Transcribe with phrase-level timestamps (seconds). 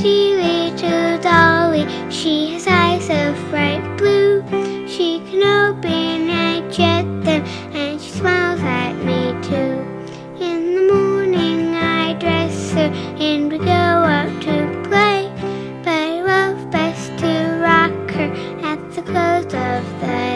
[0.00, 1.86] pretty little dolly.
[2.10, 4.42] She has eyes of bright blue.
[4.88, 7.42] She can open and shut them,
[7.74, 9.84] and she smiles at me too.
[10.42, 12.90] In the morning, I dress her,
[13.20, 15.30] and we go out to play.
[15.84, 18.32] But I love best to rock her
[18.64, 20.29] at the close of the